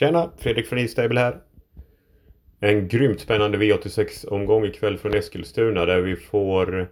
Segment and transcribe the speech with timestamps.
[0.00, 0.30] Tjena!
[0.36, 1.36] Fredrik från E-stable här.
[2.60, 6.88] En grymt spännande V86-omgång ikväll från Eskilstuna där vi får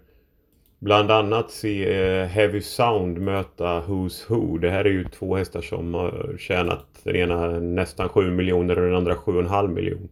[0.79, 4.59] bland annat se eh, Heavy Sound möta Who's Who.
[4.59, 8.87] Det här är ju två hästar som har tjänat den ena nästan 7 miljoner och
[8.87, 10.09] den andra 7,5 miljoner.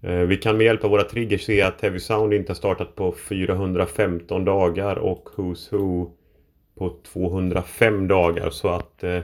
[0.00, 2.94] Eh, vi kan med hjälp av våra triggers se att Heavy Sound inte har startat
[2.94, 6.10] på 415 dagar och Who's Who
[6.78, 9.20] på 205 dagar så att eh,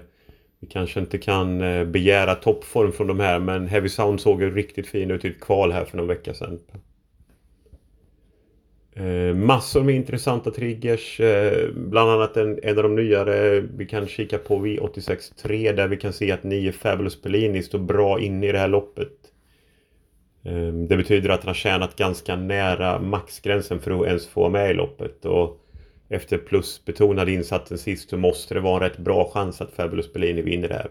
[0.61, 4.55] vi kanske inte kan eh, begära toppform från de här men Heavy Sound såg ju
[4.55, 6.59] riktigt fin ut i ett kval här för någon vecka sedan.
[8.95, 11.21] Eh, massor med intressanta triggers.
[11.21, 13.61] Eh, bland annat en, en av de nyare.
[13.61, 18.21] Vi kan kika på V86.3 där vi kan se att 9 Fabulous Pellini står bra
[18.21, 19.13] inne i det här loppet.
[20.89, 24.75] Det betyder att han har tjänat ganska nära maxgränsen för att ens få med i
[24.75, 25.25] loppet.
[25.25, 25.68] Och
[26.09, 30.43] efter plusbetonade insatsen sist så måste det vara en rätt bra chans att Fabulous Bellini
[30.43, 30.91] vinner det här.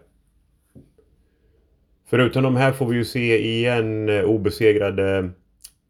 [2.10, 5.30] Förutom de här får vi ju se igen eh, obesegrade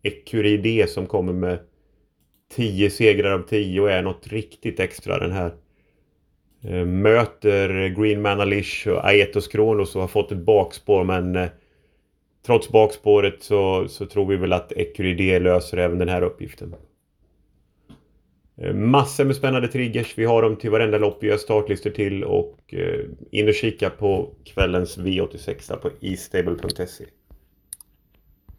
[0.04, 1.60] Ecurie som kommer med
[2.56, 5.52] 10 segrar av 10 och är något riktigt extra den här.
[6.64, 11.50] Eh, möter Green Man Alish och Aetos Kronos och har fått ett bakspår men eh,
[12.46, 16.76] trots bakspåret så, så tror vi väl att Ecurie löser även den här uppgiften.
[18.62, 20.18] Eh, massor med spännande triggers.
[20.18, 23.90] Vi har dem till varenda lopp vi gör startlistor till och eh, in och kika
[23.90, 27.06] på kvällens V86 på eStable.se.